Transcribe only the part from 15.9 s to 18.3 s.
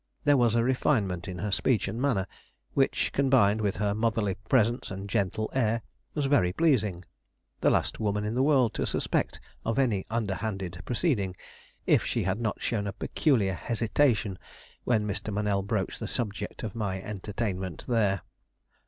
the subject of my entertainment there.